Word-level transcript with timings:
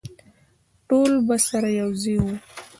ټول 0.87 1.11
به 1.27 1.35
سره 1.47 1.69
یوځای 1.81 2.17
وو. 2.21 2.35